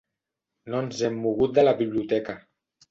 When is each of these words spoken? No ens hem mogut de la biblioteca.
No 0.75 0.81
ens 0.85 1.03
hem 1.11 1.21
mogut 1.27 1.55
de 1.59 1.67
la 1.69 1.77
biblioteca. 1.85 2.41